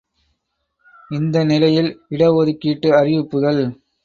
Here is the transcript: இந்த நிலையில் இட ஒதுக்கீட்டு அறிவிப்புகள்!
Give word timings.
இந்த 1.11 1.43
நிலையில் 1.43 1.91
இட 2.09 2.31
ஒதுக்கீட்டு 2.33 2.89
அறிவிப்புகள்! 2.95 3.61